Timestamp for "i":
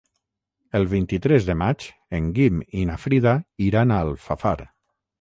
2.83-2.89